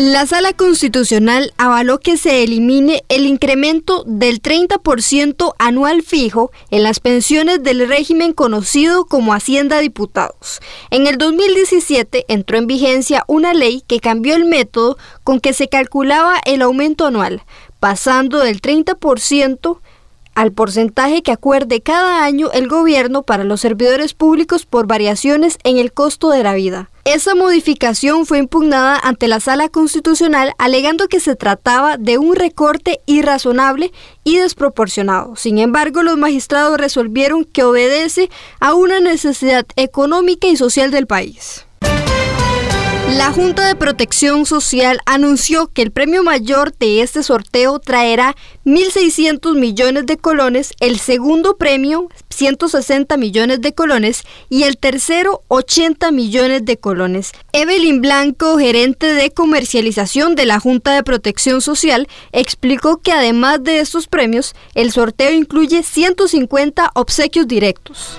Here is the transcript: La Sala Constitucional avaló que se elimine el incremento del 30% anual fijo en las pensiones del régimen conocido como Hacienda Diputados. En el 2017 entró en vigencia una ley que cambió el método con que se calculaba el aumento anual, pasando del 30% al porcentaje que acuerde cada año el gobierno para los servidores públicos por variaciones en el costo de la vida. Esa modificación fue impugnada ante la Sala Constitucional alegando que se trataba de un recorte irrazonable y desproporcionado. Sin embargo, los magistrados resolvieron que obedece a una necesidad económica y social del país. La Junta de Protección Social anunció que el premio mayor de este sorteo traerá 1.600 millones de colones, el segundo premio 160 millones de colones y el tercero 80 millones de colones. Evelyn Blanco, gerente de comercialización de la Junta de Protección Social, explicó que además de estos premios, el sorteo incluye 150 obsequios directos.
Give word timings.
La 0.00 0.26
Sala 0.26 0.52
Constitucional 0.52 1.52
avaló 1.58 1.98
que 1.98 2.16
se 2.16 2.44
elimine 2.44 3.02
el 3.08 3.26
incremento 3.26 4.04
del 4.06 4.40
30% 4.40 5.54
anual 5.58 6.02
fijo 6.02 6.52
en 6.70 6.84
las 6.84 7.00
pensiones 7.00 7.64
del 7.64 7.88
régimen 7.88 8.32
conocido 8.32 9.06
como 9.06 9.34
Hacienda 9.34 9.80
Diputados. 9.80 10.60
En 10.92 11.08
el 11.08 11.18
2017 11.18 12.26
entró 12.28 12.58
en 12.58 12.68
vigencia 12.68 13.24
una 13.26 13.54
ley 13.54 13.82
que 13.88 13.98
cambió 13.98 14.36
el 14.36 14.44
método 14.44 14.98
con 15.24 15.40
que 15.40 15.52
se 15.52 15.66
calculaba 15.66 16.36
el 16.46 16.62
aumento 16.62 17.04
anual, 17.04 17.42
pasando 17.80 18.38
del 18.38 18.62
30% 18.62 19.80
al 20.38 20.52
porcentaje 20.52 21.22
que 21.22 21.32
acuerde 21.32 21.80
cada 21.80 22.22
año 22.22 22.48
el 22.52 22.68
gobierno 22.68 23.24
para 23.24 23.42
los 23.42 23.60
servidores 23.60 24.14
públicos 24.14 24.66
por 24.66 24.86
variaciones 24.86 25.58
en 25.64 25.78
el 25.78 25.92
costo 25.92 26.30
de 26.30 26.44
la 26.44 26.54
vida. 26.54 26.90
Esa 27.04 27.34
modificación 27.34 28.24
fue 28.24 28.38
impugnada 28.38 29.00
ante 29.02 29.26
la 29.26 29.40
Sala 29.40 29.68
Constitucional 29.68 30.52
alegando 30.56 31.08
que 31.08 31.18
se 31.18 31.34
trataba 31.34 31.96
de 31.96 32.18
un 32.18 32.36
recorte 32.36 33.00
irrazonable 33.04 33.90
y 34.22 34.36
desproporcionado. 34.36 35.34
Sin 35.34 35.58
embargo, 35.58 36.04
los 36.04 36.16
magistrados 36.16 36.78
resolvieron 36.78 37.44
que 37.44 37.64
obedece 37.64 38.30
a 38.60 38.74
una 38.74 39.00
necesidad 39.00 39.66
económica 39.74 40.46
y 40.46 40.56
social 40.56 40.92
del 40.92 41.08
país. 41.08 41.67
La 43.16 43.32
Junta 43.32 43.66
de 43.66 43.74
Protección 43.74 44.44
Social 44.44 45.00
anunció 45.06 45.68
que 45.68 45.80
el 45.80 45.90
premio 45.90 46.22
mayor 46.22 46.76
de 46.76 47.00
este 47.00 47.22
sorteo 47.22 47.78
traerá 47.78 48.36
1.600 48.66 49.54
millones 49.56 50.04
de 50.04 50.18
colones, 50.18 50.74
el 50.78 50.98
segundo 50.98 51.56
premio 51.56 52.08
160 52.28 53.16
millones 53.16 53.62
de 53.62 53.72
colones 53.72 54.24
y 54.50 54.64
el 54.64 54.76
tercero 54.76 55.40
80 55.48 56.10
millones 56.12 56.66
de 56.66 56.76
colones. 56.76 57.32
Evelyn 57.52 58.02
Blanco, 58.02 58.58
gerente 58.58 59.06
de 59.06 59.30
comercialización 59.30 60.36
de 60.36 60.44
la 60.44 60.60
Junta 60.60 60.94
de 60.94 61.02
Protección 61.02 61.62
Social, 61.62 62.08
explicó 62.32 62.98
que 62.98 63.12
además 63.12 63.64
de 63.64 63.80
estos 63.80 64.06
premios, 64.06 64.54
el 64.74 64.92
sorteo 64.92 65.32
incluye 65.32 65.82
150 65.82 66.90
obsequios 66.94 67.48
directos. 67.48 68.18